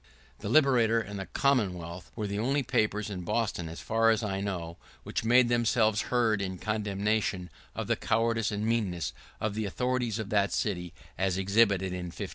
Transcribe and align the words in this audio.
[¶26] 0.37 0.39
The 0.39 0.49
Liberator 0.49 0.99
and 0.99 1.19
the 1.19 1.25
Commonwealth 1.27 2.11
were 2.15 2.25
the 2.25 2.39
only 2.39 2.63
papers 2.63 3.11
in 3.11 3.21
Boston, 3.21 3.69
as 3.69 3.81
far 3.81 4.09
as 4.09 4.23
I 4.23 4.41
know, 4.41 4.77
which 5.03 5.23
made 5.23 5.47
themselves 5.47 6.01
heard 6.09 6.41
in 6.41 6.57
condemnation 6.57 7.51
of 7.75 7.85
the 7.85 7.95
cowardice 7.95 8.49
and 8.51 8.65
meanness 8.65 9.13
of 9.39 9.53
the 9.53 9.65
authorities 9.65 10.17
of 10.17 10.29
that 10.29 10.51
city, 10.51 10.91
as 11.19 11.37
exhibited 11.37 11.93
in 11.93 12.09
'51. 12.09 12.29